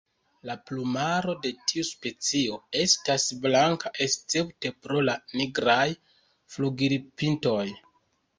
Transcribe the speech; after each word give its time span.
La 0.49 0.53
plumaro 0.67 1.33
de 1.43 1.51
tiu 1.71 1.83
specio 1.89 2.57
estas 2.83 3.25
blanka 3.43 3.93
escepte 4.07 4.73
pro 4.87 5.05
la 5.11 5.17
nigraj 5.43 5.87
flugilpintoj. 6.57 7.63